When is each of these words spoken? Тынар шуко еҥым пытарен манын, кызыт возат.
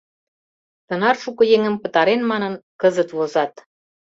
Тынар 0.87 1.15
шуко 1.23 1.43
еҥым 1.55 1.75
пытарен 1.83 2.21
манын, 2.29 2.53
кызыт 2.81 3.09
возат. 3.17 3.53